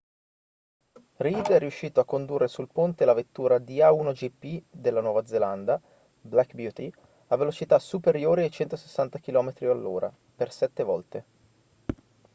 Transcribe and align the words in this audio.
reid 1.17 1.51
è 1.51 1.59
riuscito 1.59 1.99
a 1.99 2.05
condurre 2.05 2.47
sul 2.47 2.67
ponte 2.71 3.05
la 3.05 3.13
vettura 3.13 3.59
di 3.59 3.77
a1gp 3.81 4.63
della 4.71 4.99
nuova 4.99 5.27
zelanda 5.27 5.79
black 6.21 6.55
beauty 6.55 6.91
a 7.27 7.35
velocità 7.35 7.77
superiori 7.77 8.41
ai 8.41 8.49
160 8.49 9.19
km/h 9.19 10.09
per 10.35 10.51
sette 10.51 10.81
volte 10.83 11.25